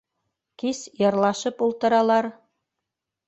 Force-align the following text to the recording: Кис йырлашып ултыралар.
Кис 0.59 0.79
йырлашып 1.01 1.57
ултыралар. 1.65 2.25